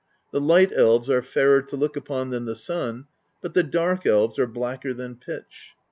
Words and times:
The 0.33 0.41
Light 0.41 0.71
Elves 0.73 1.11
are 1.11 1.21
fairer 1.21 1.61
to 1.61 1.75
look 1.75 1.95
upon 1.95 2.31
than 2.31 2.45
the 2.45 2.55
sun, 2.55 3.05
but 3.39 3.53
the 3.53 3.61
Dark 3.61 4.07
Elves 4.07 4.39
are 4.39 4.47
blacker 4.47 4.95
than 4.95 5.15
pitch. 5.15 5.75